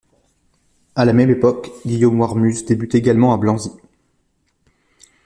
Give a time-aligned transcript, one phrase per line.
[0.95, 3.69] À la même époque Guillaume Warmuz débute également à Blanzy.